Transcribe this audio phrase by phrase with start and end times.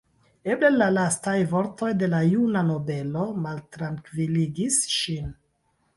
[0.53, 5.33] Eble la lastaj vortoj de la juna nobelo maltrankviligis ŝin.